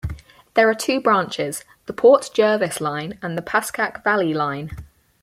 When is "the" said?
1.85-1.93, 3.37-3.41